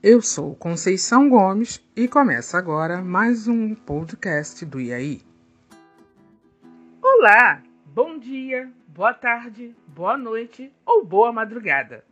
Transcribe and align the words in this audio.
Eu 0.00 0.22
sou 0.22 0.54
Conceição 0.54 1.28
Gomes 1.28 1.84
e 1.96 2.06
começa 2.06 2.56
agora 2.56 3.02
mais 3.02 3.48
um 3.48 3.74
podcast 3.74 4.64
do 4.64 4.80
IAI. 4.80 5.22
Olá, 7.02 7.60
bom 7.84 8.16
dia, 8.16 8.70
boa 8.86 9.12
tarde, 9.12 9.74
boa 9.88 10.16
noite 10.16 10.72
ou 10.86 11.04
boa 11.04 11.32
madrugada. 11.32 12.04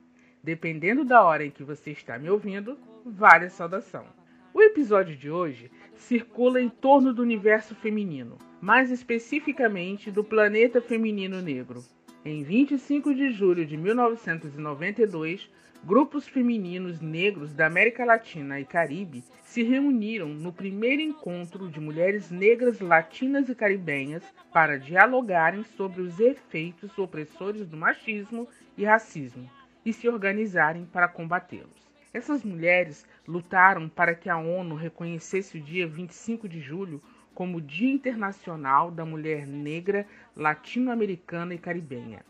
Dependendo 0.43 1.04
da 1.04 1.22
hora 1.22 1.46
em 1.46 1.51
que 1.53 1.62
você 1.62 1.93
está 1.93 2.19
me 2.19 2.29
ouvindo, 2.29 2.77
vale 3.04 3.45
a 3.45 3.51
saudação. 3.51 4.05
O 4.53 4.61
episódio 4.61 5.17
de 5.17 5.31
hoje 5.31 5.71
circula 5.95 6.61
em 6.61 6.69
torno 6.69 7.15
do 7.15 7.23
universo 7.23 7.77
feminino, 7.77 8.37
mais 8.61 8.91
especificamente 8.91 10.11
do 10.11 10.25
planeta 10.25 10.81
feminino 10.81 11.41
negro. 11.41 11.85
Em 12.25 12.43
25 12.43 13.15
de 13.15 13.31
julho 13.31 13.65
de 13.65 13.77
1992, 13.77 15.49
grupos 15.85 16.27
femininos 16.27 17.01
negros 17.01 17.52
da 17.52 17.66
América 17.66 18.05
Latina 18.05 18.61
e 18.61 18.65
Caribe 18.65 19.25
se 19.45 19.62
reuniram 19.62 20.29
no 20.29 20.52
primeiro 20.52 21.02
encontro 21.02 21.69
de 21.69 21.80
mulheres 21.80 22.30
negras 22.30 22.80
latinas 22.80 23.49
e 23.49 23.55
caribenhas 23.55 24.23
para 24.52 24.79
dialogarem 24.79 25.65
sobre 25.77 26.02
os 26.02 26.19
efeitos 26.21 26.97
opressores 26.99 27.66
do 27.66 27.77
machismo 27.77 28.49
e 28.77 28.85
racismo 28.85 29.51
e 29.85 29.93
se 29.93 30.09
organizarem 30.09 30.85
para 30.85 31.09
combatê-los. 31.09 31.87
Essas 32.13 32.43
mulheres 32.43 33.07
lutaram 33.27 33.88
para 33.88 34.15
que 34.15 34.29
a 34.29 34.38
ONU 34.38 34.74
reconhecesse 34.74 35.59
o 35.59 35.61
dia 35.61 35.87
25 35.87 36.49
de 36.49 36.61
julho 36.61 37.02
como 37.35 37.61
Dia 37.61 37.93
Internacional 37.93 38.91
da 38.91 39.05
Mulher 39.05 39.47
Negra 39.47 40.07
Latino-Americana 40.35 41.55
e 41.55 41.59
Caribenha. 41.59 42.24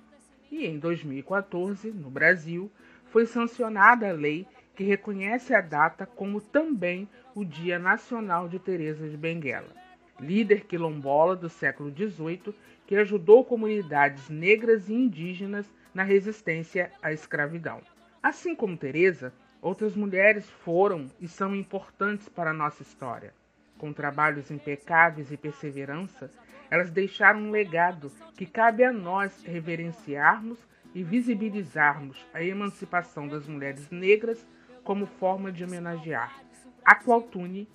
E 0.51 0.67
em 0.67 0.79
2014, 0.79 1.93
no 1.93 2.11
Brasil, 2.11 2.71
foi 3.11 3.27
sancionada 3.27 4.09
a 4.09 4.13
lei 4.13 4.47
que 4.75 4.85
reconhece 4.85 5.55
a 5.55 5.61
data 5.61 6.05
como 6.07 6.41
também 6.41 7.09
o 7.35 7.45
Dia 7.45 7.79
Nacional 7.79 8.49
de 8.49 8.59
Teresa 8.59 9.09
de 9.09 9.17
Benguela, 9.17 9.73
líder 10.21 10.67
quilombola 10.67 11.35
do 11.35 11.49
século 11.49 11.91
XVIII 11.91 12.55
que 12.87 12.97
ajudou 12.97 13.45
comunidades 13.45 14.29
negras 14.29 14.89
e 14.89 14.95
indígenas 14.95 15.67
na 15.95 16.03
resistência 16.03 16.91
à 17.03 17.13
escravidão. 17.13 17.81
Assim 18.23 18.55
como 18.55 18.77
Teresa, 18.77 19.33
outras 19.63 19.97
mulheres 19.97 20.49
foram 20.49 21.07
e 21.21 21.27
são 21.27 21.55
importantes 21.55 22.29
para 22.29 22.51
a 22.51 22.55
nossa 22.55 22.83
história. 22.83 23.33
Com 23.79 23.93
trabalhos 23.93 24.51
impecáveis 24.51 25.33
e 25.33 25.37
perseverança, 25.37 26.31
elas 26.71 26.91
deixaram 26.91 27.41
um 27.41 27.51
legado 27.51 28.11
que 28.37 28.47
cabe 28.47 28.85
a 28.85 28.93
nós 28.93 29.43
reverenciarmos 29.45 30.59
e 30.97 31.03
visibilizarmos 31.03 32.17
a 32.33 32.43
emancipação 32.43 33.29
das 33.29 33.47
mulheres 33.47 33.91
negras 33.91 34.47
como 34.83 35.05
forma 35.05 35.53
de 35.53 35.63
homenagear 35.63 36.43
Aqualtune, 36.83 37.69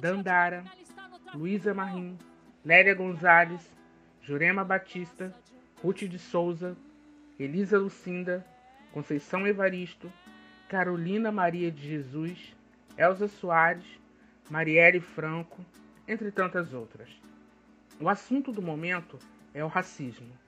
Dandara, 0.00 0.62
Luísa 1.34 1.74
Marim, 1.74 2.16
Lélia 2.64 2.94
Gonzalez, 2.94 3.68
Jurema 4.20 4.62
Batista, 4.62 5.34
Ruth 5.82 6.04
de 6.04 6.20
Souza, 6.20 6.76
Elisa 7.36 7.76
Lucinda, 7.76 8.46
Conceição 8.92 9.44
Evaristo, 9.44 10.12
Carolina 10.68 11.32
Maria 11.32 11.68
de 11.68 11.82
Jesus, 11.82 12.54
Elza 12.96 13.26
Soares, 13.26 13.98
Marielle 14.48 15.00
Franco, 15.00 15.66
entre 16.06 16.30
tantas 16.30 16.72
outras. 16.72 17.08
O 17.98 18.08
assunto 18.08 18.52
do 18.52 18.62
momento 18.62 19.18
é 19.52 19.64
o 19.64 19.68
racismo. 19.68 20.41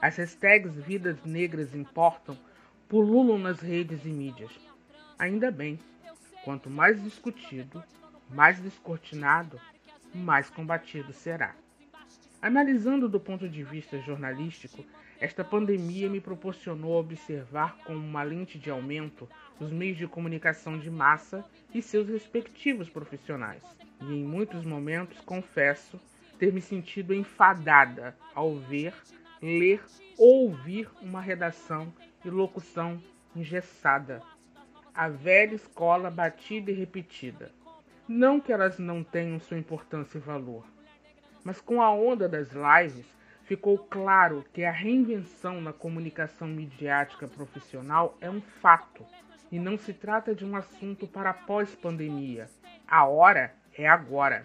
As 0.00 0.16
hashtags 0.16 0.76
Vidas 0.76 1.24
Negras 1.24 1.74
Importam 1.74 2.38
pululam 2.88 3.36
nas 3.36 3.58
redes 3.58 4.04
e 4.04 4.08
mídias. 4.08 4.52
Ainda 5.18 5.50
bem, 5.50 5.76
quanto 6.44 6.70
mais 6.70 7.02
discutido, 7.02 7.82
mais 8.30 8.60
descortinado, 8.60 9.60
mais 10.14 10.48
combatido 10.48 11.12
será. 11.12 11.52
Analisando 12.40 13.08
do 13.08 13.18
ponto 13.18 13.48
de 13.48 13.64
vista 13.64 13.98
jornalístico, 13.98 14.84
esta 15.18 15.42
pandemia 15.42 16.08
me 16.08 16.20
proporcionou 16.20 16.92
observar 16.92 17.76
com 17.78 17.96
uma 17.96 18.22
lente 18.22 18.56
de 18.56 18.70
aumento 18.70 19.28
os 19.58 19.72
meios 19.72 19.98
de 19.98 20.06
comunicação 20.06 20.78
de 20.78 20.88
massa 20.88 21.44
e 21.74 21.82
seus 21.82 22.08
respectivos 22.08 22.88
profissionais. 22.88 23.64
E 24.00 24.04
em 24.04 24.22
muitos 24.22 24.64
momentos, 24.64 25.18
confesso, 25.22 26.00
ter 26.38 26.52
me 26.52 26.60
sentido 26.60 27.12
enfadada 27.12 28.16
ao 28.32 28.54
ver 28.54 28.94
ler 29.40 29.82
ou 30.16 30.44
ouvir 30.44 30.90
uma 31.00 31.20
redação 31.20 31.92
e 32.24 32.30
locução 32.30 33.00
engessada. 33.34 34.20
A 34.94 35.08
velha 35.08 35.54
escola 35.54 36.10
batida 36.10 36.70
e 36.70 36.74
repetida. 36.74 37.52
Não 38.08 38.40
que 38.40 38.52
elas 38.52 38.78
não 38.78 39.04
tenham 39.04 39.38
sua 39.38 39.58
importância 39.58 40.18
e 40.18 40.20
valor, 40.20 40.64
mas 41.44 41.60
com 41.60 41.80
a 41.80 41.92
onda 41.92 42.28
das 42.28 42.48
lives 42.52 43.06
ficou 43.44 43.78
claro 43.78 44.44
que 44.52 44.64
a 44.64 44.72
reinvenção 44.72 45.60
na 45.60 45.72
comunicação 45.72 46.48
midiática 46.48 47.28
profissional 47.28 48.16
é 48.20 48.30
um 48.30 48.40
fato 48.40 49.04
e 49.50 49.58
não 49.58 49.78
se 49.78 49.92
trata 49.92 50.34
de 50.34 50.44
um 50.44 50.56
assunto 50.56 51.06
para 51.06 51.32
pós-pandemia. 51.32 52.48
A 52.86 53.06
hora 53.06 53.54
é 53.74 53.88
agora. 53.88 54.44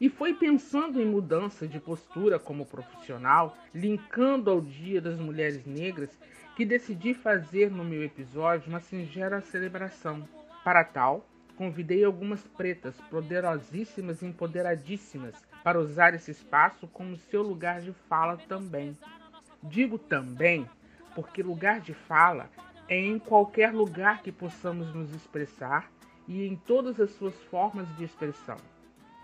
E 0.00 0.08
foi 0.08 0.32
pensando 0.32 0.98
em 0.98 1.04
mudança 1.04 1.68
de 1.68 1.78
postura 1.78 2.38
como 2.38 2.64
profissional, 2.64 3.54
linkando 3.74 4.50
ao 4.50 4.62
Dia 4.62 4.98
das 4.98 5.18
Mulheres 5.18 5.66
Negras, 5.66 6.18
que 6.56 6.64
decidi 6.64 7.12
fazer 7.12 7.70
no 7.70 7.84
meu 7.84 8.02
episódio 8.02 8.70
uma 8.70 8.80
singela 8.80 9.42
celebração. 9.42 10.26
Para 10.64 10.82
tal, 10.84 11.28
convidei 11.54 12.02
algumas 12.02 12.40
pretas 12.46 12.98
poderosíssimas 13.10 14.22
e 14.22 14.26
empoderadíssimas 14.26 15.34
para 15.62 15.78
usar 15.78 16.14
esse 16.14 16.30
espaço 16.30 16.88
como 16.88 17.18
seu 17.18 17.42
lugar 17.42 17.82
de 17.82 17.92
fala 18.08 18.38
também. 18.48 18.96
Digo 19.62 19.98
também 19.98 20.66
porque 21.14 21.42
lugar 21.42 21.80
de 21.80 21.92
fala 21.92 22.48
é 22.88 22.98
em 22.98 23.18
qualquer 23.18 23.74
lugar 23.74 24.22
que 24.22 24.32
possamos 24.32 24.94
nos 24.94 25.14
expressar 25.14 25.92
e 26.26 26.46
em 26.46 26.56
todas 26.56 26.98
as 26.98 27.10
suas 27.10 27.34
formas 27.50 27.86
de 27.98 28.04
expressão. 28.04 28.56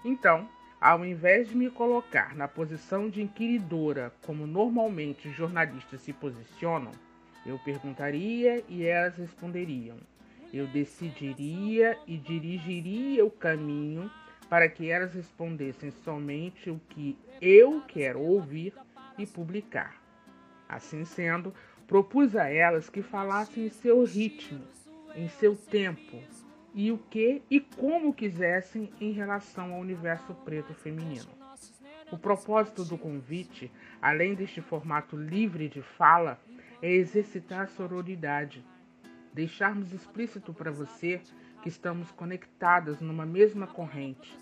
Então, 0.04 0.46
ao 0.86 1.04
invés 1.04 1.48
de 1.48 1.56
me 1.56 1.68
colocar 1.68 2.36
na 2.36 2.46
posição 2.46 3.10
de 3.10 3.20
inquiridora, 3.20 4.12
como 4.22 4.46
normalmente 4.46 5.26
os 5.26 5.34
jornalistas 5.34 6.00
se 6.00 6.12
posicionam, 6.12 6.92
eu 7.44 7.58
perguntaria 7.58 8.62
e 8.68 8.86
elas 8.86 9.16
responderiam. 9.16 9.96
Eu 10.54 10.68
decidiria 10.68 11.98
e 12.06 12.16
dirigiria 12.16 13.26
o 13.26 13.30
caminho 13.32 14.08
para 14.48 14.68
que 14.68 14.88
elas 14.88 15.12
respondessem 15.12 15.90
somente 16.04 16.70
o 16.70 16.80
que 16.90 17.18
eu 17.40 17.82
quero 17.88 18.20
ouvir 18.20 18.72
e 19.18 19.26
publicar. 19.26 20.00
Assim 20.68 21.04
sendo, 21.04 21.52
propus 21.88 22.36
a 22.36 22.48
elas 22.48 22.88
que 22.88 23.02
falassem 23.02 23.66
em 23.66 23.70
seu 23.70 24.04
ritmo, 24.04 24.62
em 25.16 25.28
seu 25.30 25.56
tempo, 25.56 26.22
e 26.76 26.92
o 26.92 26.98
que 26.98 27.42
e 27.50 27.58
como 27.58 28.12
quisessem 28.12 28.92
em 29.00 29.10
relação 29.10 29.72
ao 29.72 29.80
universo 29.80 30.34
preto 30.44 30.74
feminino. 30.74 31.30
O 32.12 32.18
propósito 32.18 32.84
do 32.84 32.98
convite, 32.98 33.72
além 34.00 34.34
deste 34.34 34.60
formato 34.60 35.16
livre 35.16 35.70
de 35.70 35.80
fala, 35.80 36.38
é 36.82 36.92
exercitar 36.92 37.62
a 37.62 37.66
sororidade, 37.66 38.62
deixarmos 39.32 39.90
explícito 39.94 40.52
para 40.52 40.70
você 40.70 41.22
que 41.62 41.70
estamos 41.70 42.12
conectadas 42.12 43.00
numa 43.00 43.24
mesma 43.24 43.66
corrente, 43.66 44.38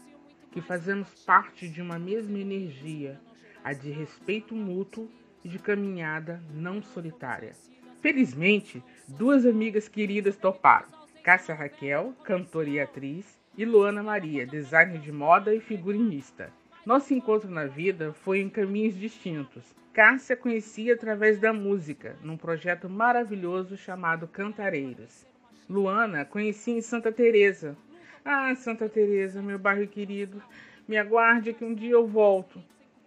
que 0.51 0.61
fazemos 0.61 1.09
parte 1.25 1.69
de 1.69 1.81
uma 1.81 2.01
mesma 2.01 2.39
energia, 2.39 3.21
a 3.63 3.73
de 3.73 3.93
respeito 3.93 4.57
mútuo 4.57 5.09
e 5.45 5.49
de 5.49 5.61
caminhada 5.61 6.43
não 6.53 6.83
solitária. 6.83 7.53
Felizmente, 8.01 8.83
duas 9.07 9.47
amigas 9.47 9.89
queridas 9.89 10.37
toparam. 10.37 11.04
Cássia 11.25 11.55
Raquel, 11.55 12.13
cantora 12.23 12.69
e 12.69 12.79
atriz, 12.79 13.41
e 13.57 13.65
Luana 13.65 14.03
Maria, 14.03 14.47
designer 14.47 15.01
de 15.01 15.11
moda 15.11 15.55
e 15.55 15.59
figurinista. 15.59 16.53
Nosso 16.85 17.15
encontro 17.15 17.51
na 17.51 17.65
vida 17.65 18.13
foi 18.13 18.41
em 18.41 18.51
caminhos 18.51 18.95
distintos. 18.95 19.75
Cássia 19.95 20.37
conhecia 20.37 20.93
através 20.93 21.39
da 21.39 21.51
música, 21.51 22.15
num 22.23 22.37
projeto 22.37 22.91
maravilhoso 22.91 23.75
chamado 23.75 24.29
Cantareiros. 24.29 25.27
Luana 25.67 26.27
conhecia 26.27 26.77
em 26.77 26.83
Santa 26.83 27.11
Teresa. 27.11 27.75
Ah, 28.23 28.55
Santa 28.55 28.87
Teresa, 28.87 29.41
meu 29.41 29.59
bairro 29.59 29.89
querido, 29.89 30.43
me 30.87 30.99
aguarde 30.99 31.55
que 31.55 31.65
um 31.65 31.75
dia 31.75 31.93
eu 31.93 32.07
volto. 32.07 32.63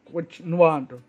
Continuando. 0.06 1.03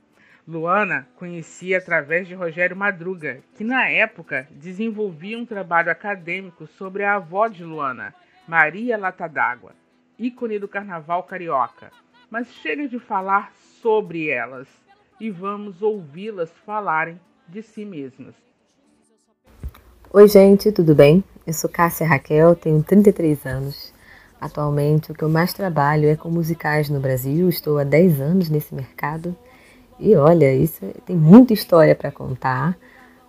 Luana 0.48 1.06
conhecia 1.16 1.76
através 1.76 2.26
de 2.26 2.34
Rogério 2.34 2.74
Madruga, 2.74 3.40
que 3.54 3.62
na 3.62 3.86
época 3.90 4.48
desenvolvia 4.50 5.38
um 5.38 5.44
trabalho 5.44 5.90
acadêmico 5.90 6.66
sobre 6.66 7.04
a 7.04 7.16
avó 7.16 7.48
de 7.48 7.62
Luana, 7.62 8.14
Maria 8.46 8.96
Lata 8.96 9.28
d'Água, 9.28 9.72
ícone 10.18 10.58
do 10.58 10.66
carnaval 10.66 11.22
carioca. 11.24 11.92
Mas 12.30 12.48
chega 12.48 12.88
de 12.88 12.98
falar 12.98 13.52
sobre 13.82 14.30
elas 14.30 14.66
e 15.20 15.30
vamos 15.30 15.82
ouvi-las 15.82 16.50
falarem 16.64 17.20
de 17.46 17.62
si 17.62 17.84
mesmas. 17.84 18.34
Oi, 20.10 20.26
gente, 20.28 20.72
tudo 20.72 20.94
bem? 20.94 21.22
eu 21.46 21.52
sou 21.52 21.68
Cássia 21.68 22.06
Raquel, 22.06 22.56
tenho 22.56 22.82
33 22.82 23.44
anos. 23.44 23.92
Atualmente, 24.40 25.12
o 25.12 25.14
que 25.14 25.24
eu 25.24 25.28
mais 25.28 25.52
trabalho 25.52 26.08
é 26.08 26.16
com 26.16 26.30
musicais 26.30 26.88
no 26.88 27.00
Brasil, 27.00 27.50
estou 27.50 27.76
há 27.78 27.84
10 27.84 28.20
anos 28.22 28.48
nesse 28.48 28.74
mercado. 28.74 29.36
E 29.98 30.14
olha, 30.14 30.54
isso 30.54 30.84
é, 30.84 30.92
tem 31.04 31.16
muita 31.16 31.52
história 31.52 31.94
para 31.94 32.10
contar. 32.10 32.78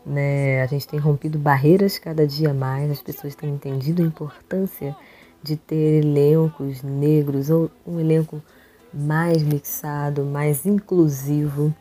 Né? 0.05 0.61
A 0.61 0.65
gente 0.65 0.87
tem 0.87 0.99
rompido 0.99 1.37
barreiras 1.37 1.97
cada 1.97 2.25
dia 2.25 2.53
mais, 2.53 2.89
as 2.91 3.01
pessoas 3.01 3.35
têm 3.35 3.49
entendido 3.49 4.01
a 4.01 4.05
importância 4.05 4.95
de 5.41 5.55
ter 5.55 6.03
elencos 6.03 6.81
negros 6.83 7.49
ou 7.49 7.69
um 7.85 7.99
elenco 7.99 8.41
mais 8.93 9.41
mixado, 9.43 10.23
mais 10.25 10.65
inclusivo, 10.65 11.73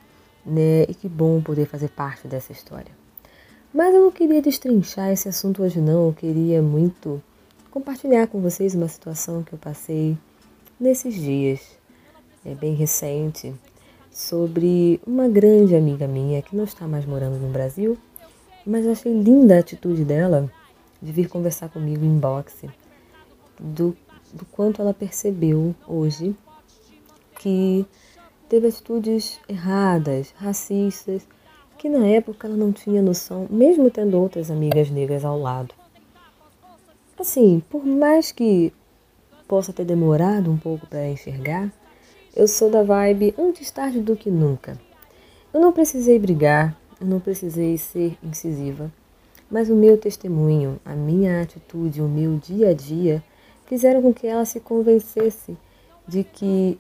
né? 0.45 0.83
E 0.89 0.95
que 0.95 1.09
bom 1.09 1.41
poder 1.41 1.67
fazer 1.67 1.89
parte 1.89 2.29
dessa 2.29 2.53
história. 2.53 2.93
Mas 3.73 3.95
eu 3.95 4.03
não 4.03 4.11
queria 4.11 4.41
destrinchar 4.41 5.11
esse 5.11 5.29
assunto 5.29 5.63
hoje 5.63 5.81
não, 5.81 6.07
eu 6.07 6.13
queria 6.13 6.63
muito 6.63 7.23
compartilhar 7.71 8.27
com 8.27 8.41
vocês 8.41 8.75
uma 8.75 8.89
situação 8.89 9.43
que 9.43 9.53
eu 9.53 9.59
passei 9.59 10.17
nesses 10.81 11.15
dias, 11.15 11.61
é 12.45 12.55
bem 12.55 12.75
recente, 12.75 13.55
sobre 14.19 15.01
uma 15.07 15.29
grande 15.29 15.77
amiga 15.77 16.09
minha 16.09 16.43
que 16.43 16.57
não 16.57 16.65
está 16.65 16.89
mais 16.89 17.07
morando 17.07 17.39
no 17.39 17.51
Brasil, 17.51 17.97
mas 18.67 18.85
achei 18.85 19.13
linda 19.13 19.55
a 19.55 19.61
atitude 19.61 20.05
dela 20.05 20.51
de 21.01 21.13
vir 21.13 21.29
conversar 21.29 21.69
comigo 21.69 22.05
em 22.05 22.19
boxe, 22.19 22.69
do, 23.61 23.97
do 24.33 24.45
quanto 24.47 24.83
ela 24.83 24.93
percebeu 24.93 25.73
hoje 25.87 26.35
que 27.39 27.87
teve 28.49 28.67
atitudes 28.67 29.39
erradas, 29.49 30.35
racistas, 30.37 31.25
que 31.79 31.89
na 31.89 32.05
época 32.09 32.49
ela 32.49 32.57
não 32.57 32.73
tinha 32.73 33.01
noção, 33.01 33.47
mesmo 33.49 33.89
tendo 33.89 34.19
outras 34.19 34.51
amigas 34.51 34.91
negras 34.91 35.25
ao 35.25 35.39
lado. 35.39 35.73
Assim, 37.17 37.63
por 37.71 37.87
mais 37.87 38.33
que 38.33 38.73
possa 39.47 39.73
ter 39.73 39.85
demorado 39.85 40.51
um 40.51 40.59
pouco 40.59 40.89
para 40.89 41.09
enxergar, 41.09 41.73
eu 42.39 42.47
sou 42.47 42.71
da 42.71 42.85
vibe 42.85 43.35
antes 43.37 43.69
tarde 43.69 43.99
do 43.99 44.15
que 44.15 44.31
nunca. 44.31 44.79
Eu 45.53 45.61
não 45.61 45.73
precisei 45.73 46.21
brigar, 46.21 46.79
eu 47.01 47.07
não 47.09 47.19
precisei 47.19 47.77
ser 47.77 48.17
incisiva, 48.23 48.93
mas 49.51 49.69
o 49.69 49.75
meu 49.75 49.99
testemunho, 49.99 50.79
a 50.85 50.95
minha 50.95 51.43
atitude, 51.43 52.01
o 52.01 52.07
meu 52.07 52.39
dia 52.39 52.71
a 52.71 52.73
dia 52.73 53.25
fizeram 53.67 54.01
com 54.01 54.15
que 54.15 54.25
ela 54.25 54.45
se 54.45 54.61
convencesse 54.61 55.59
de 56.07 56.23
que 56.23 56.79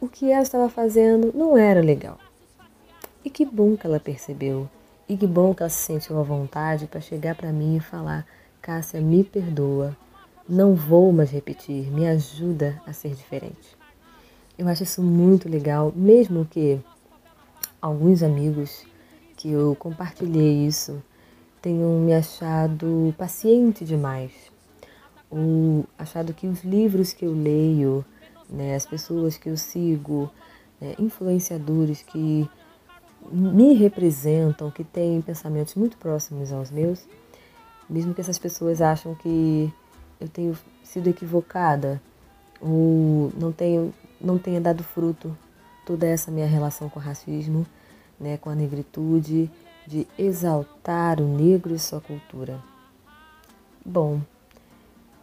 o 0.00 0.08
que 0.08 0.32
ela 0.32 0.42
estava 0.42 0.70
fazendo 0.70 1.32
não 1.34 1.58
era 1.58 1.82
legal. 1.82 2.18
E 3.22 3.28
que 3.28 3.44
bom 3.44 3.76
que 3.76 3.86
ela 3.86 4.00
percebeu. 4.00 4.66
E 5.06 5.18
que 5.18 5.26
bom 5.26 5.54
que 5.54 5.62
ela 5.62 5.68
se 5.68 5.84
sentiu 5.84 6.18
à 6.18 6.22
vontade 6.22 6.86
para 6.86 7.02
chegar 7.02 7.34
para 7.34 7.52
mim 7.52 7.76
e 7.76 7.80
falar: 7.80 8.26
Cássia, 8.62 9.02
me 9.02 9.22
perdoa. 9.22 9.94
Não 10.48 10.74
vou 10.74 11.12
mais 11.12 11.30
repetir. 11.30 11.92
Me 11.92 12.06
ajuda 12.08 12.80
a 12.86 12.92
ser 12.94 13.10
diferente. 13.10 13.77
Eu 14.58 14.66
acho 14.66 14.82
isso 14.82 15.00
muito 15.00 15.48
legal, 15.48 15.92
mesmo 15.94 16.44
que 16.44 16.80
alguns 17.80 18.24
amigos 18.24 18.84
que 19.36 19.48
eu 19.48 19.76
compartilhei 19.78 20.66
isso 20.66 21.00
tenham 21.62 22.00
me 22.00 22.12
achado 22.12 23.14
paciente 23.16 23.84
demais, 23.84 24.32
ou 25.30 25.84
achado 25.96 26.34
que 26.34 26.48
os 26.48 26.64
livros 26.64 27.12
que 27.12 27.24
eu 27.24 27.32
leio, 27.32 28.04
né, 28.50 28.74
as 28.74 28.84
pessoas 28.84 29.38
que 29.38 29.48
eu 29.48 29.56
sigo, 29.56 30.28
né, 30.80 30.96
influenciadores 30.98 32.02
que 32.02 32.50
me 33.30 33.74
representam, 33.74 34.72
que 34.72 34.82
têm 34.82 35.22
pensamentos 35.22 35.76
muito 35.76 35.96
próximos 35.98 36.52
aos 36.52 36.68
meus, 36.68 37.06
mesmo 37.88 38.12
que 38.12 38.20
essas 38.20 38.38
pessoas 38.40 38.82
acham 38.82 39.14
que 39.14 39.72
eu 40.20 40.28
tenho 40.28 40.58
sido 40.82 41.08
equivocada 41.08 42.02
ou 42.60 43.30
não 43.38 43.52
tenho 43.52 43.94
não 44.20 44.38
tenha 44.38 44.60
dado 44.60 44.82
fruto 44.82 45.36
toda 45.84 46.06
essa 46.06 46.30
minha 46.30 46.46
relação 46.46 46.88
com 46.88 46.98
o 46.98 47.02
racismo, 47.02 47.66
né, 48.18 48.36
com 48.36 48.50
a 48.50 48.54
negritude, 48.54 49.50
de 49.86 50.06
exaltar 50.18 51.20
o 51.20 51.26
negro 51.26 51.74
e 51.74 51.78
sua 51.78 52.00
cultura. 52.00 52.62
Bom, 53.84 54.20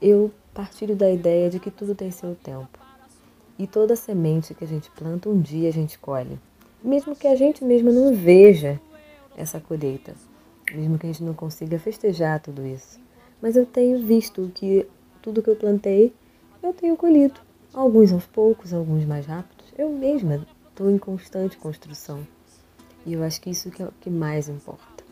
eu 0.02 0.32
partilho 0.54 0.96
da 0.96 1.12
ideia 1.12 1.50
de 1.50 1.60
que 1.60 1.70
tudo 1.70 1.94
tem 1.94 2.10
seu 2.10 2.36
tempo. 2.36 2.80
E 3.60 3.68
toda 3.68 3.96
semente 3.96 4.54
que 4.54 4.64
a 4.64 4.68
gente 4.68 4.90
planta, 4.92 5.30
um 5.30 5.40
dia 5.40 5.70
a 5.70 5.74
gente 5.74 6.00
colhe 6.00 6.40
mesmo 6.86 7.16
que 7.16 7.28
a 7.28 7.36
gente 7.36 7.66
mesmo 7.66 7.92
não 7.92 8.14
veja 8.14 8.80
essa 9.36 9.60
colheita, 9.60 10.14
mesmo 10.72 11.00
que 11.00 11.08
a 11.08 11.12
gente 11.12 11.24
não 11.24 11.34
consiga 11.34 11.80
festejar 11.80 12.40
tudo 12.40 12.66
isso. 12.66 13.00
Mas 13.42 13.56
eu 13.56 13.66
tenho 13.66 14.06
visto 14.06 14.52
que 14.54 14.88
tudo 15.22 15.42
que 15.42 15.50
eu 15.50 15.56
plantei, 15.56 16.14
eu 16.62 16.72
tenho 16.74 16.96
colhido. 16.96 17.40
Alguns 17.76 18.12
aos 18.12 18.26
poucos, 18.26 18.74
alguns 18.74 19.06
mais 19.06 19.26
rápidos. 19.26 19.66
Eu 19.78 19.90
mesma 19.90 20.48
estou 20.70 20.90
em 20.90 20.98
constante 20.98 21.58
construção. 21.58 22.26
E 23.06 23.14
eu 23.14 23.24
acho 23.24 23.42
que 23.42 23.50
isso 23.50 23.70
que 23.70 23.84
é 23.84 23.86
o 23.86 23.94
que 24.00 24.10
mais 24.10 24.50
importa. 24.50 25.04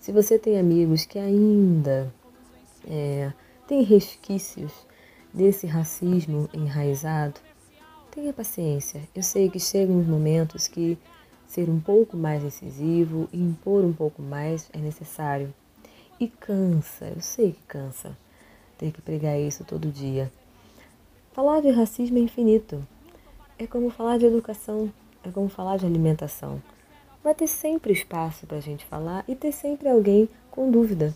Se 0.00 0.10
você 0.10 0.38
tem 0.38 0.58
amigos 0.58 1.04
que 1.04 1.18
ainda 1.18 2.12
é, 2.88 3.32
têm 3.68 3.82
resquícios 3.82 4.72
desse 5.32 5.66
racismo 5.66 6.48
enraizado, 6.54 7.38
Tenha 8.10 8.32
paciência. 8.32 9.00
Eu 9.14 9.22
sei 9.22 9.48
que 9.48 9.60
chegam 9.60 9.96
uns 9.96 10.06
momentos 10.06 10.66
que 10.66 10.98
ser 11.46 11.70
um 11.70 11.78
pouco 11.78 12.16
mais 12.16 12.42
incisivo 12.42 13.28
e 13.32 13.40
impor 13.40 13.84
um 13.84 13.92
pouco 13.92 14.20
mais 14.20 14.68
é 14.72 14.78
necessário. 14.78 15.54
E 16.18 16.26
cansa, 16.26 17.06
eu 17.06 17.20
sei 17.20 17.52
que 17.52 17.62
cansa 17.68 18.16
ter 18.76 18.90
que 18.90 19.00
pregar 19.00 19.38
isso 19.38 19.62
todo 19.62 19.92
dia. 19.92 20.30
Falar 21.32 21.60
de 21.60 21.70
racismo 21.70 22.18
é 22.18 22.22
infinito. 22.22 22.84
É 23.58 23.66
como 23.66 23.88
falar 23.90 24.18
de 24.18 24.26
educação, 24.26 24.92
é 25.22 25.30
como 25.30 25.48
falar 25.48 25.76
de 25.76 25.86
alimentação. 25.86 26.60
Vai 27.22 27.34
ter 27.34 27.46
sempre 27.46 27.92
espaço 27.92 28.46
para 28.46 28.56
a 28.56 28.60
gente 28.60 28.84
falar 28.84 29.24
e 29.28 29.36
ter 29.36 29.52
sempre 29.52 29.88
alguém 29.88 30.28
com 30.50 30.70
dúvida. 30.70 31.14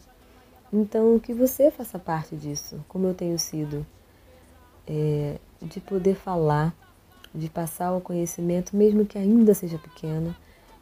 Então, 0.73 1.19
que 1.19 1.33
você 1.33 1.71
faça 1.71 1.99
parte 1.99 2.37
disso, 2.37 2.85
como 2.89 3.09
eu 3.09 3.15
tenho 3.15 3.39
sido, 3.39 3.85
é, 4.87 5.39
de 5.61 5.81
poder 5.81 6.15
falar 6.15 6.75
de 7.35 7.51
passar 7.51 7.93
o 7.93 8.01
conhecimento, 8.01 8.77
mesmo 8.77 9.05
que 9.05 9.19
ainda 9.19 9.53
seja 9.55 9.77
pequeno, 9.77 10.35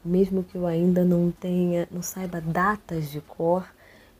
mesmo 0.04 0.44
que 0.44 0.56
eu 0.56 0.66
ainda 0.66 1.02
não 1.02 1.30
tenha, 1.30 1.88
não 1.90 2.02
saiba 2.02 2.40
datas 2.40 3.10
de 3.10 3.20
cor, 3.22 3.66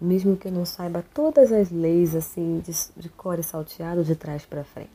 mesmo 0.03 0.37
que 0.37 0.49
eu 0.49 0.53
não 0.53 0.65
saiba 0.65 1.05
todas 1.15 1.53
as 1.53 1.71
leis 1.71 2.15
assim 2.15 2.61
de, 2.61 2.73
de 3.01 3.09
cor 3.09 3.39
e 3.39 3.43
salteado 3.43 4.03
de 4.03 4.17
trás 4.17 4.45
para 4.45 4.65
frente. 4.65 4.91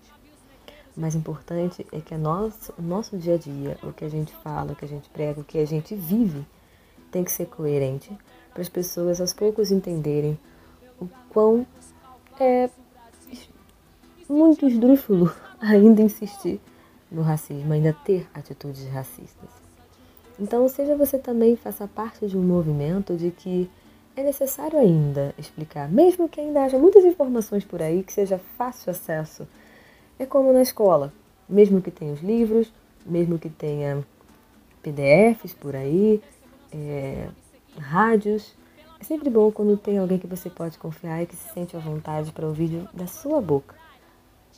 O 0.96 1.00
mais 1.00 1.16
importante 1.16 1.86
é 1.92 2.02
que 2.02 2.16
nosso, 2.18 2.74
o 2.78 2.82
nosso 2.82 3.18
dia 3.18 3.36
a 3.36 3.38
dia, 3.38 3.78
o 3.84 3.94
que 3.94 4.04
a 4.04 4.10
gente 4.10 4.34
fala, 4.44 4.74
o 4.74 4.76
que 4.76 4.84
a 4.84 4.88
gente 4.88 5.10
prega, 5.10 5.40
o 5.40 5.44
que 5.44 5.60
a 5.60 5.66
gente 5.66 5.96
vive, 5.96 6.46
tem 7.12 7.24
que 7.24 7.32
ser 7.32 7.46
coerente 7.46 8.12
para 8.52 8.62
as 8.62 8.70
pessoas 8.70 9.22
aos 9.22 9.32
poucos 9.32 9.72
entenderem 9.72 10.38
o 11.00 11.08
quão 11.30 11.66
é 12.40 12.70
muito 14.28 14.68
esdrúxulo 14.68 15.32
ainda 15.62 16.02
insistir 16.02 16.60
no 17.10 17.22
racismo, 17.22 17.72
ainda 17.72 17.94
ter 17.94 18.28
atitudes 18.34 18.86
racistas. 18.90 19.50
Então, 20.40 20.68
seja 20.68 20.96
você 20.96 21.18
também 21.18 21.56
faça 21.56 21.88
parte 21.88 22.28
de 22.28 22.38
um 22.38 22.44
movimento 22.44 23.16
de 23.16 23.32
que 23.32 23.70
é 24.18 24.24
necessário 24.24 24.80
ainda 24.80 25.34
explicar, 25.38 25.88
mesmo 25.88 26.28
que 26.28 26.42
ainda 26.42 26.64
haja 26.64 26.80
muitas 26.80 27.06
informações 27.06 27.64
por 27.64 27.84
aí 27.84 28.02
que 28.02 28.12
seja 28.12 28.40
fácil 28.58 28.90
acesso. 28.90 29.48
É 30.18 30.26
como 30.26 30.52
na 30.52 30.64
escola, 30.64 31.14
mesmo 31.48 31.80
que 31.84 31.92
tenha 31.92 32.12
os 32.12 32.22
livros, 32.22 32.74
mesmo 33.06 33.38
que 33.38 33.48
tenha 33.48 34.04
PDFs 34.82 35.54
por 35.54 35.76
aí, 35.76 36.20
é, 36.74 37.28
rádios, 37.78 38.56
é 39.00 39.04
sempre 39.04 39.30
bom 39.30 39.52
quando 39.52 39.78
tem 39.78 40.00
alguém 40.00 40.18
que 40.18 40.26
você 40.26 40.50
pode 40.50 40.80
confiar 40.80 41.22
e 41.22 41.28
que 41.28 41.36
se 41.36 41.54
sente 41.54 41.78
à 41.78 41.80
vontade 41.80 42.32
para 42.32 42.48
ouvir 42.48 42.90
da 42.92 43.06
sua 43.06 43.40
boca 43.40 43.76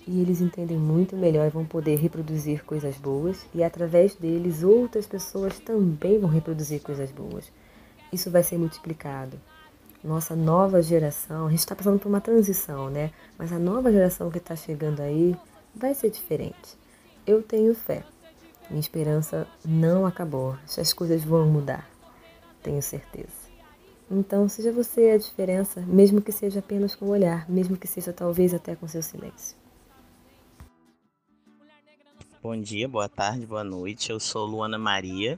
e 0.07 0.21
eles 0.21 0.39
entendem 0.39 0.77
muito 0.77 1.17
melhor 1.17 1.45
e 1.45 1.49
vão 1.49 1.65
poder 1.65 1.97
reproduzir 1.97 2.63
coisas 2.63 2.95
boas 2.95 3.45
e 3.53 3.61
através 3.61 4.15
deles 4.15 4.63
outras 4.63 5.05
pessoas 5.05 5.59
também 5.59 6.17
vão 6.17 6.29
reproduzir 6.29 6.81
coisas 6.81 7.11
boas. 7.11 7.51
Isso 8.11 8.31
vai 8.31 8.43
ser 8.43 8.57
multiplicado. 8.57 9.39
Nossa 10.03 10.35
nova 10.35 10.81
geração, 10.81 11.47
a 11.47 11.49
gente 11.49 11.59
está 11.59 11.75
passando 11.75 11.99
por 11.99 12.07
uma 12.07 12.21
transição, 12.21 12.89
né? 12.89 13.11
Mas 13.37 13.51
a 13.51 13.59
nova 13.59 13.91
geração 13.91 14.31
que 14.31 14.37
está 14.37 14.55
chegando 14.55 15.01
aí 15.01 15.35
vai 15.75 15.93
ser 15.93 16.09
diferente. 16.09 16.77
Eu 17.27 17.43
tenho 17.43 17.75
fé. 17.75 18.03
Minha 18.69 18.79
esperança 18.79 19.47
não 19.65 20.05
acabou. 20.05 20.57
As 20.77 20.93
coisas 20.93 21.23
vão 21.23 21.47
mudar. 21.47 21.89
Tenho 22.63 22.81
certeza. 22.81 23.49
Então, 24.09 24.49
seja 24.49 24.71
você 24.71 25.11
a 25.11 25.17
diferença, 25.17 25.81
mesmo 25.81 26.21
que 26.21 26.31
seja 26.31 26.59
apenas 26.59 26.95
com 26.95 27.05
o 27.05 27.09
olhar, 27.09 27.47
mesmo 27.49 27.77
que 27.77 27.87
seja 27.87 28.11
talvez 28.11 28.53
até 28.53 28.75
com 28.75 28.87
seu 28.87 29.03
silêncio. 29.03 29.55
Bom 32.41 32.59
dia, 32.59 32.87
boa 32.87 33.09
tarde, 33.09 33.45
boa 33.45 33.63
noite. 33.63 34.09
Eu 34.11 34.19
sou 34.19 34.45
Luana 34.45 34.79
Maria. 34.79 35.37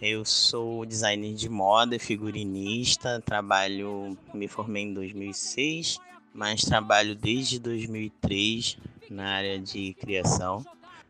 Eu 0.00 0.24
sou 0.24 0.86
designer 0.86 1.34
de 1.34 1.48
moda, 1.48 1.98
figurinista, 1.98 3.20
trabalho, 3.24 4.16
me 4.32 4.46
formei 4.46 4.84
em 4.84 4.94
2006 4.94 6.00
mas 6.38 6.62
trabalho 6.62 7.16
desde 7.16 7.58
2003 7.58 8.78
na 9.10 9.28
área 9.28 9.58
de 9.58 9.92
criação. 9.94 10.64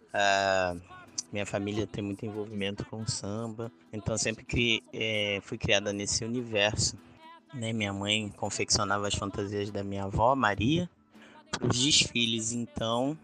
Uh, 0.08 0.80
minha 1.30 1.44
família 1.44 1.86
tem 1.86 2.02
muito 2.02 2.24
envolvimento 2.24 2.82
com 2.86 3.06
samba, 3.06 3.70
então 3.92 4.16
sempre 4.16 4.42
cri, 4.42 4.82
é, 4.90 5.40
fui 5.42 5.58
criada 5.58 5.92
nesse 5.92 6.24
universo. 6.24 6.96
Né? 7.52 7.74
Minha 7.74 7.92
mãe 7.92 8.32
confeccionava 8.38 9.06
as 9.06 9.14
fantasias 9.14 9.70
da 9.70 9.84
minha 9.84 10.04
avó, 10.04 10.34
Maria, 10.34 10.88
para 11.50 11.66
os 11.66 11.78
desfiles, 11.78 12.52
então 12.52 13.16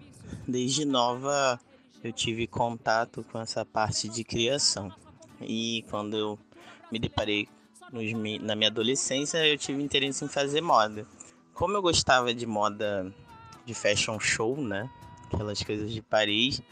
desde 0.47 0.85
nova 0.85 1.59
eu 2.03 2.13
tive 2.13 2.47
contato 2.47 3.25
com 3.33 3.41
essa 3.41 3.65
parte 3.65 4.11
de 4.11 4.23
criação. 4.25 4.93
E 5.41 5.85
quando 5.91 6.17
eu 6.17 6.39
me 6.91 6.99
deparei 6.99 7.49
nos, 7.93 8.13
na 8.41 8.55
minha 8.55 8.71
adolescência, 8.71 9.47
eu 9.47 9.59
tive 9.59 9.83
interesse 9.83 10.25
em 10.25 10.29
fazer 10.29 10.61
moda. 10.61 11.07
Como 11.53 11.77
eu 11.77 11.83
gostava 11.83 12.35
de 12.35 12.47
moda 12.47 13.13
de 13.65 13.75
fashion 13.75 14.19
show, 14.19 14.57
né? 14.57 14.91
Aquelas 15.27 15.63
coisas 15.63 15.93
de 15.93 16.03
Paris, 16.03 16.63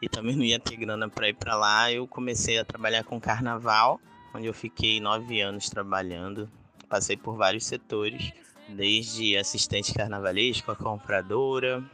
e 0.00 0.08
também 0.08 0.36
não 0.36 0.44
ia 0.44 0.60
ter 0.60 0.76
grana 0.76 1.08
para 1.08 1.28
ir 1.28 1.34
para 1.34 1.56
lá, 1.56 1.90
eu 1.92 2.06
comecei 2.06 2.58
a 2.58 2.64
trabalhar 2.64 3.04
com 3.04 3.20
carnaval, 3.20 4.00
onde 4.34 4.46
eu 4.46 4.54
fiquei 4.54 5.00
nove 5.00 5.40
anos 5.40 5.68
trabalhando. 5.68 6.48
Passei 6.88 7.16
por 7.16 7.36
vários 7.36 7.66
setores, 7.66 8.32
desde 8.68 9.36
assistente 9.36 9.92
carnavalesco, 9.92 10.70
a 10.70 10.76
compradora, 10.76 11.84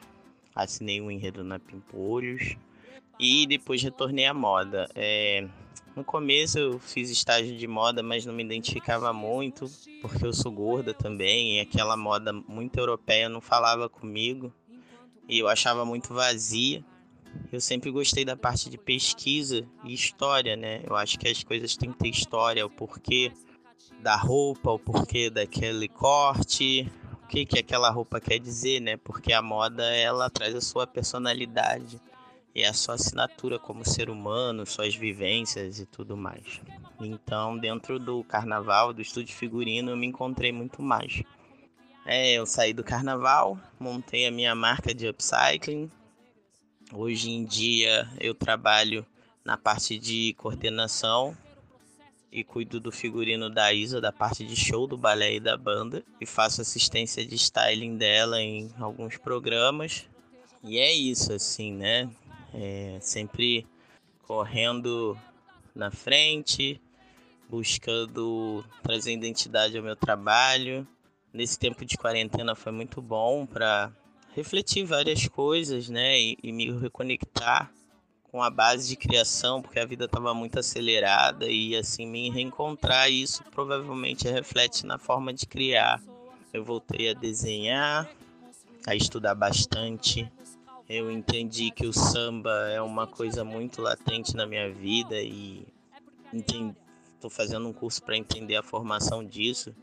assinei 0.54 1.00
um 1.00 1.10
enredo 1.10 1.42
na 1.42 1.58
Pimpolhos 1.58 2.56
e 3.18 3.46
depois 3.46 3.82
retornei 3.82 4.26
à 4.26 4.34
moda. 4.34 4.88
É, 4.94 5.48
no 5.96 6.04
começo 6.04 6.58
eu 6.58 6.78
fiz 6.78 7.10
estágio 7.10 7.56
de 7.56 7.66
moda, 7.66 8.02
mas 8.02 8.26
não 8.26 8.34
me 8.34 8.42
identificava 8.42 9.12
muito, 9.12 9.70
porque 10.02 10.26
eu 10.26 10.32
sou 10.32 10.50
gorda 10.50 10.92
também, 10.92 11.56
e 11.56 11.60
aquela 11.60 11.96
moda 11.96 12.32
muito 12.32 12.78
europeia 12.78 13.28
não 13.28 13.40
falava 13.40 13.88
comigo, 13.88 14.52
e 15.28 15.38
eu 15.38 15.48
achava 15.48 15.84
muito 15.84 16.12
vazia. 16.12 16.84
Eu 17.50 17.60
sempre 17.60 17.90
gostei 17.90 18.24
da 18.24 18.36
parte 18.36 18.70
de 18.70 18.78
pesquisa 18.78 19.66
e 19.84 19.92
história, 19.92 20.56
né? 20.56 20.82
Eu 20.84 20.94
acho 20.94 21.18
que 21.18 21.28
as 21.28 21.42
coisas 21.42 21.76
têm 21.76 21.92
que 21.92 21.98
ter 21.98 22.08
história, 22.08 22.64
o 22.64 22.70
porquê 22.70 23.32
da 24.00 24.16
roupa, 24.16 24.70
o 24.70 24.78
porquê 24.78 25.30
daquele 25.30 25.88
corte, 25.88 26.90
o 27.24 27.26
que 27.26 27.44
que 27.44 27.58
aquela 27.58 27.90
roupa 27.90 28.20
quer 28.20 28.38
dizer, 28.38 28.80
né? 28.80 28.96
Porque 28.96 29.32
a 29.32 29.42
moda 29.42 29.84
ela 29.84 30.30
traz 30.30 30.54
a 30.54 30.60
sua 30.60 30.86
personalidade 30.86 32.00
e 32.54 32.64
a 32.64 32.72
sua 32.72 32.94
assinatura 32.94 33.58
como 33.58 33.84
ser 33.84 34.08
humano, 34.08 34.64
suas 34.64 34.94
vivências 34.94 35.80
e 35.80 35.86
tudo 35.86 36.16
mais. 36.16 36.60
Então, 37.00 37.58
dentro 37.58 37.98
do 37.98 38.22
carnaval, 38.22 38.92
do 38.92 39.02
estúdio 39.02 39.34
figurino, 39.34 39.90
eu 39.90 39.96
me 39.96 40.06
encontrei 40.06 40.52
muito 40.52 40.80
mais. 40.80 41.22
É, 42.06 42.34
eu 42.34 42.46
saí 42.46 42.72
do 42.72 42.84
carnaval, 42.84 43.58
montei 43.80 44.26
a 44.26 44.30
minha 44.30 44.54
marca 44.54 44.94
de 44.94 45.08
upcycling. 45.08 45.90
Hoje 46.92 47.30
em 47.30 47.44
dia 47.44 48.08
eu 48.20 48.34
trabalho 48.34 49.04
na 49.44 49.56
parte 49.56 49.98
de 49.98 50.34
coordenação 50.34 51.36
e 52.30 52.44
cuido 52.44 52.78
do 52.78 52.92
figurino 52.92 53.48
da 53.48 53.72
Isa, 53.72 54.00
da 54.00 54.12
parte 54.12 54.44
de 54.44 54.54
show 54.54 54.86
do 54.86 54.98
balé 54.98 55.34
e 55.34 55.40
da 55.40 55.56
banda, 55.56 56.04
e 56.20 56.26
faço 56.26 56.60
assistência 56.60 57.24
de 57.24 57.36
styling 57.36 57.96
dela 57.96 58.40
em 58.40 58.72
alguns 58.78 59.16
programas. 59.16 60.06
E 60.62 60.78
é 60.78 60.92
isso, 60.92 61.32
assim, 61.32 61.72
né? 61.72 62.10
É, 62.54 62.98
sempre 63.00 63.66
correndo 64.22 65.18
na 65.74 65.90
frente, 65.90 66.80
buscando 67.48 68.64
trazer 68.82 69.12
identidade 69.12 69.76
ao 69.76 69.82
meu 69.82 69.96
trabalho. 69.96 70.86
Nesse 71.32 71.58
tempo 71.58 71.84
de 71.84 71.96
quarentena 71.96 72.54
foi 72.54 72.72
muito 72.72 73.02
bom 73.02 73.44
para 73.44 73.92
refletir 74.34 74.84
várias 74.84 75.28
coisas, 75.28 75.88
né, 75.88 76.18
e, 76.18 76.36
e, 76.42 76.52
me 76.52 76.70
reconectar 76.72 77.72
com 78.24 78.42
a 78.42 78.50
base 78.50 78.88
de 78.88 78.96
criação, 78.96 79.62
porque 79.62 79.78
a 79.78 79.86
vida 79.86 80.06
estava 80.06 80.34
muito 80.34 80.58
acelerada 80.58 81.46
e 81.48 81.76
assim 81.76 82.04
me 82.04 82.30
reencontrar 82.30 83.08
isso 83.08 83.44
provavelmente 83.52 84.28
reflete 84.28 84.84
na 84.84 84.98
forma 84.98 85.32
de 85.32 85.46
criar. 85.46 86.02
Eu 86.52 86.64
voltei 86.64 87.10
a 87.10 87.14
desenhar, 87.14 88.10
a 88.86 88.94
estudar 88.96 89.36
bastante, 89.36 90.28
eu 90.88 91.10
entendi 91.10 91.70
que 91.70 91.86
o 91.86 91.92
samba 91.92 92.68
é 92.68 92.80
uma 92.80 93.06
coisa 93.06 93.44
muito 93.44 93.80
latente 93.80 94.36
na 94.36 94.46
minha 94.46 94.70
vida 94.72 95.20
e 95.20 95.66
estou 96.32 97.30
fazendo 97.30 97.68
um 97.68 97.72
curso 97.72 98.02
para 98.02 98.16
entender 98.16 98.56
a 98.56 98.62
formação 98.62 99.24
disso 99.24 99.74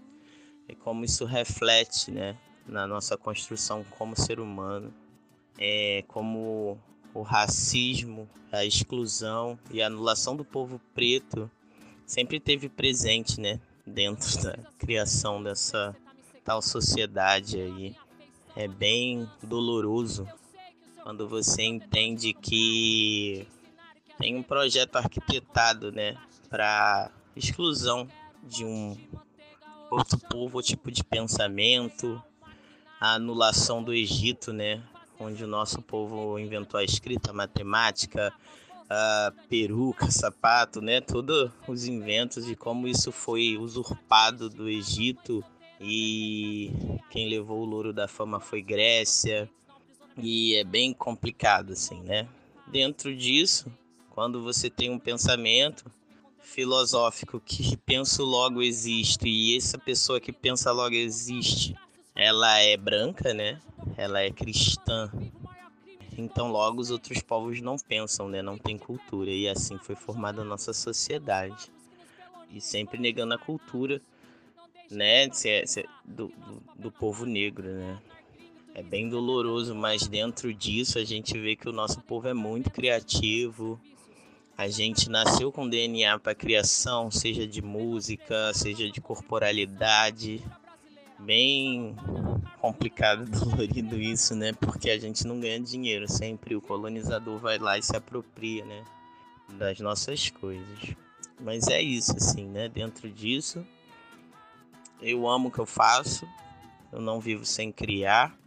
e 0.69 0.75
como 0.75 1.03
isso 1.03 1.25
reflete 1.25 2.11
né, 2.11 2.37
na 2.67 2.85
nossa 2.85 3.17
construção 3.17 3.83
como 3.97 4.15
ser 4.15 4.39
humano, 4.39 4.93
é, 5.57 6.03
como 6.07 6.77
o 7.13 7.21
racismo, 7.23 8.29
a 8.51 8.63
exclusão 8.63 9.57
e 9.71 9.81
a 9.81 9.87
anulação 9.87 10.35
do 10.35 10.45
povo 10.45 10.79
preto 10.93 11.49
sempre 12.05 12.39
teve 12.39 12.69
presente 12.69 13.41
né, 13.41 13.59
dentro 13.85 14.41
da 14.43 14.57
criação 14.77 15.41
dessa 15.41 15.95
tal 16.43 16.61
sociedade 16.61 17.59
aí. 17.59 17.95
É 18.55 18.67
bem 18.67 19.29
doloroso 19.41 20.27
quando 21.03 21.27
você 21.27 21.63
entende 21.63 22.33
que 22.33 23.47
tem 24.17 24.35
um 24.35 24.43
projeto 24.43 24.97
arquitetado, 24.97 25.91
né, 25.91 26.17
para 26.49 27.11
exclusão 27.35 28.07
de 28.43 28.63
um 28.63 28.97
outro 29.89 30.19
povo, 30.19 30.61
tipo 30.61 30.91
de 30.91 31.03
pensamento, 31.03 32.21
a 32.99 33.15
anulação 33.15 33.83
do 33.83 33.93
Egito, 33.93 34.53
né, 34.53 34.81
onde 35.19 35.43
o 35.43 35.47
nosso 35.47 35.81
povo 35.81 36.37
inventou 36.37 36.79
a 36.79 36.83
escrita, 36.83 37.31
a 37.31 37.33
matemática, 37.33 38.31
a 38.89 39.33
peruca, 39.49 40.11
sapato, 40.11 40.81
né, 40.81 41.01
todos 41.01 41.49
os 41.67 41.85
inventos 41.85 42.45
de 42.45 42.55
como 42.55 42.87
isso 42.87 43.11
foi 43.11 43.57
usurpado 43.57 44.49
do 44.49 44.69
Egito 44.69 45.43
e 45.79 46.71
quem 47.09 47.27
levou 47.27 47.61
o 47.61 47.65
louro 47.65 47.91
da 47.91 48.07
fama 48.07 48.39
foi 48.39 48.61
Grécia 48.61 49.49
e 50.17 50.55
é 50.55 50.63
bem 50.63 50.93
complicado, 50.93 51.73
assim, 51.73 52.01
né? 52.01 52.27
Dentro 52.67 53.15
disso, 53.15 53.71
quando 54.09 54.41
você 54.41 54.69
tem 54.69 54.89
um 54.89 54.99
pensamento 54.99 55.91
filosófico 56.41 57.39
que 57.39 57.77
penso 57.85 58.23
logo 58.23 58.61
existe 58.61 59.27
e 59.27 59.55
essa 59.55 59.77
pessoa 59.77 60.19
que 60.19 60.31
pensa 60.31 60.71
logo 60.71 60.95
existe, 60.95 61.75
ela 62.15 62.59
é 62.59 62.75
branca, 62.75 63.33
né? 63.33 63.59
Ela 63.97 64.21
é 64.21 64.31
cristã. 64.31 65.11
Então 66.17 66.51
logo 66.51 66.81
os 66.81 66.91
outros 66.91 67.21
povos 67.21 67.61
não 67.61 67.77
pensam, 67.77 68.27
né? 68.27 68.41
Não 68.41 68.57
tem 68.57 68.77
cultura 68.77 69.31
e 69.31 69.47
assim 69.47 69.77
foi 69.77 69.95
formada 69.95 70.41
a 70.41 70.45
nossa 70.45 70.73
sociedade. 70.73 71.71
E 72.51 72.59
sempre 72.59 72.99
negando 72.99 73.33
a 73.33 73.37
cultura, 73.37 74.01
né? 74.89 75.27
Do, 76.03 76.27
do, 76.27 76.63
do 76.75 76.91
povo 76.91 77.25
negro, 77.25 77.69
né? 77.69 78.01
É 78.73 78.81
bem 78.81 79.09
doloroso, 79.09 79.75
mas 79.75 80.07
dentro 80.07 80.53
disso 80.53 80.97
a 80.97 81.03
gente 81.03 81.37
vê 81.37 81.55
que 81.55 81.67
o 81.67 81.73
nosso 81.73 81.99
povo 82.01 82.27
é 82.27 82.33
muito 82.33 82.69
criativo. 82.69 83.79
A 84.57 84.67
gente 84.69 85.09
nasceu 85.09 85.51
com 85.51 85.67
DNA 85.67 86.17
para 86.19 86.35
criação, 86.35 87.11
seja 87.11 87.45
de 87.45 87.61
música, 87.61 88.53
seja 88.53 88.89
de 88.89 89.01
corporalidade. 89.01 90.43
Bem 91.19 91.95
complicado, 92.59 93.25
dolorido 93.29 93.99
isso, 93.99 94.35
né? 94.35 94.53
Porque 94.53 94.89
a 94.89 94.97
gente 94.97 95.27
não 95.27 95.39
ganha 95.39 95.59
dinheiro, 95.59 96.07
sempre 96.09 96.55
o 96.55 96.61
colonizador 96.61 97.39
vai 97.39 97.57
lá 97.57 97.77
e 97.77 97.83
se 97.83 97.95
apropria, 97.95 98.63
né, 98.65 98.83
das 99.49 99.79
nossas 99.79 100.29
coisas. 100.29 100.95
Mas 101.39 101.67
é 101.67 101.81
isso 101.81 102.15
assim, 102.15 102.45
né? 102.45 102.69
Dentro 102.69 103.09
disso, 103.09 103.65
eu 105.01 105.27
amo 105.27 105.49
o 105.49 105.51
que 105.51 105.59
eu 105.59 105.65
faço. 105.65 106.27
Eu 106.91 107.01
não 107.01 107.19
vivo 107.19 107.45
sem 107.45 107.71
criar. 107.71 108.37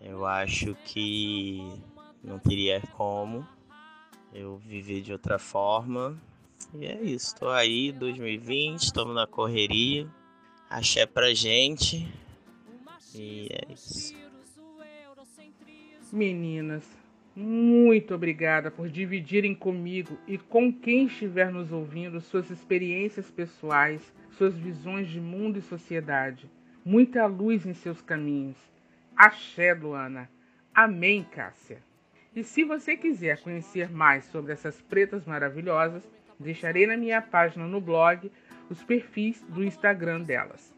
Eu 0.00 0.24
acho 0.24 0.74
que 0.84 1.60
não 2.22 2.38
teria 2.38 2.80
como 2.96 3.46
eu 4.32 4.56
viver 4.58 5.00
de 5.00 5.12
outra 5.12 5.38
forma. 5.38 6.16
E 6.74 6.86
é 6.86 7.00
isso, 7.02 7.34
tô 7.36 7.48
aí, 7.48 7.92
2020, 7.92 8.82
estamos 8.82 9.14
na 9.14 9.26
correria. 9.26 10.06
Axé 10.68 11.06
pra 11.06 11.32
gente. 11.32 12.06
E 13.14 13.48
é 13.50 13.72
isso. 13.72 14.14
Meninas, 16.12 16.84
muito 17.34 18.14
obrigada 18.14 18.70
por 18.70 18.88
dividirem 18.88 19.54
comigo 19.54 20.18
e 20.26 20.38
com 20.38 20.72
quem 20.72 21.06
estiver 21.06 21.52
nos 21.52 21.70
ouvindo 21.70 22.20
suas 22.20 22.50
experiências 22.50 23.30
pessoais, 23.30 24.02
suas 24.36 24.54
visões 24.54 25.08
de 25.08 25.20
mundo 25.20 25.58
e 25.58 25.62
sociedade. 25.62 26.50
Muita 26.84 27.26
luz 27.26 27.66
em 27.66 27.74
seus 27.74 28.00
caminhos. 28.00 28.56
Axé, 29.18 29.74
Luana. 29.74 30.30
Amém, 30.72 31.24
Cássia. 31.24 31.82
E 32.36 32.44
se 32.44 32.62
você 32.62 32.96
quiser 32.96 33.42
conhecer 33.42 33.90
mais 33.90 34.24
sobre 34.26 34.52
essas 34.52 34.80
pretas 34.80 35.26
maravilhosas, 35.26 36.08
deixarei 36.38 36.86
na 36.86 36.96
minha 36.96 37.20
página 37.20 37.66
no 37.66 37.80
blog 37.80 38.30
os 38.70 38.80
perfis 38.84 39.42
do 39.48 39.64
Instagram 39.64 40.20
delas. 40.20 40.72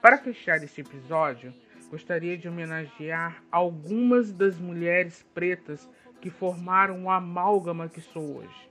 Para 0.00 0.16
fechar 0.16 0.64
este 0.64 0.80
episódio, 0.80 1.52
gostaria 1.90 2.38
de 2.38 2.48
homenagear 2.48 3.44
algumas 3.52 4.32
das 4.32 4.58
mulheres 4.58 5.22
pretas 5.34 5.86
que 6.22 6.30
formaram 6.30 7.04
o 7.04 7.10
amálgama 7.10 7.86
que 7.86 8.00
sou 8.00 8.38
hoje. 8.38 8.70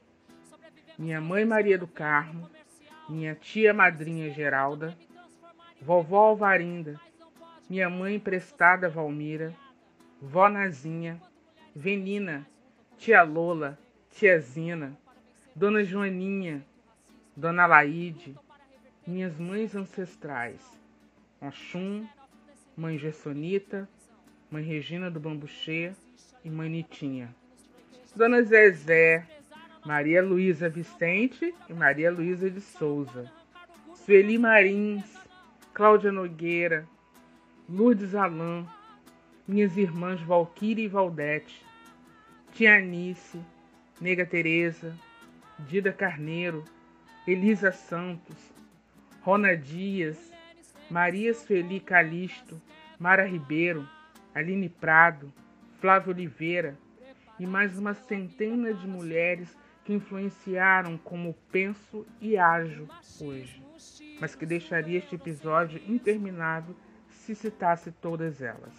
Minha 0.98 1.22
mãe 1.22 1.46
Maria 1.46 1.78
do 1.78 1.86
Carmo, 1.86 2.50
minha 3.08 3.36
tia 3.36 3.76
madrinha 3.76 4.32
Geralda, 4.32 4.98
vovó 5.80 6.30
Alvarinda, 6.30 7.00
minha 7.70 7.90
mãe 7.90 8.16
emprestada 8.16 8.90
Valmira, 8.90 9.54
vó 10.22 10.50
Nazinha, 10.50 11.22
Venina, 11.76 12.48
tia 12.98 13.24
Lola, 13.24 13.78
tia 14.10 14.40
Zina, 14.40 14.98
dona 15.56 15.84
Joaninha, 15.84 16.64
dona 17.36 17.66
Laide, 17.66 18.36
minhas 19.06 19.38
mães 19.40 19.76
ancestrais, 19.76 20.62
Oxum, 21.42 22.08
mãe 22.78 22.98
Gessonita, 22.98 23.88
mãe 24.50 24.64
Regina 24.64 25.10
do 25.10 25.20
Bambuchê 25.20 25.94
e 26.44 26.50
mãe 26.50 26.70
Nitinha. 26.70 27.34
Dona 28.16 28.44
Zezé, 28.44 29.26
Maria 29.86 30.22
Luísa 30.22 30.70
Vicente 30.70 31.54
e 31.68 31.74
Maria 31.74 32.12
Luísa 32.12 32.50
de 32.50 32.62
Souza. 32.62 33.30
Sueli 33.96 34.38
Marins, 34.38 35.04
Cláudia 35.74 36.12
Nogueira, 36.12 36.88
Lourdes 37.74 38.14
Alain, 38.14 38.68
minhas 39.48 39.76
irmãs 39.78 40.22
Valquíria 40.22 40.86
e 40.86 40.88
Valdete, 40.88 41.66
Tia 42.52 42.78
Anice, 42.78 43.40
Nega 44.00 44.28
Teresa, 44.28 44.96
Dida 45.58 45.92
Carneiro, 45.92 46.64
Elisa 47.26 47.72
Santos, 47.72 48.38
Rona 49.22 49.58
Dias, 49.58 50.32
Maria 50.88 51.34
Sueli 51.34 51.80
Calisto, 51.80 52.62
Mara 53.00 53.26
Ribeiro, 53.26 53.90
Aline 54.36 54.70
Prado, 54.70 55.34
Flávio 55.82 56.14
Oliveira 56.14 56.78
e 57.40 57.48
mais 57.48 57.76
uma 57.76 57.96
centena 57.96 58.72
de 58.72 58.88
mulheres 58.88 59.58
que 59.84 59.94
influenciaram 59.94 60.96
como 60.96 61.34
penso 61.52 62.06
e 62.22 62.38
ajo 62.38 62.88
hoje, 63.20 63.64
mas 64.22 64.36
que 64.36 64.46
deixaria 64.46 65.00
este 65.00 65.16
episódio 65.16 65.82
interminável 65.88 66.76
se 67.24 67.34
citasse 67.34 67.90
todas 67.90 68.42
elas. 68.42 68.74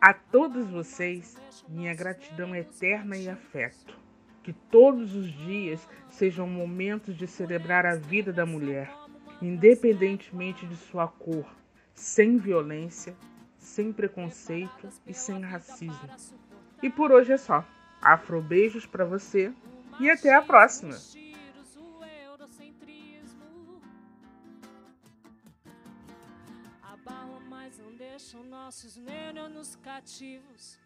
A 0.00 0.12
todos 0.12 0.66
vocês, 0.66 1.36
minha 1.68 1.94
gratidão 1.94 2.54
eterna 2.54 3.16
e 3.16 3.28
afeto. 3.28 3.96
Que 4.42 4.52
todos 4.52 5.14
os 5.14 5.32
dias 5.32 5.88
sejam 6.10 6.48
momentos 6.48 7.16
de 7.16 7.26
celebrar 7.26 7.86
a 7.86 7.94
vida 7.94 8.32
da 8.32 8.44
mulher, 8.44 8.92
independentemente 9.40 10.66
de 10.66 10.76
sua 10.76 11.06
cor, 11.06 11.46
sem 11.94 12.38
violência, 12.38 13.16
sem 13.56 13.92
preconceito 13.92 14.88
e 15.06 15.14
sem 15.14 15.40
racismo. 15.40 16.08
E 16.82 16.90
por 16.90 17.12
hoje 17.12 17.32
é 17.32 17.36
só. 17.36 17.64
Afro 18.02 18.42
beijos 18.42 18.84
para 18.84 19.04
você 19.04 19.52
e 20.00 20.10
até 20.10 20.34
a 20.34 20.42
próxima. 20.42 20.96
Deixam 28.36 28.44
nossos 28.44 28.96
neurônios 28.96 29.76
cativos. 29.76 30.78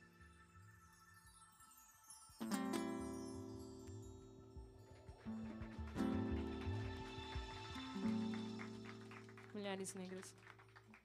Mulheres 9.54 9.94
negras. 9.94 10.34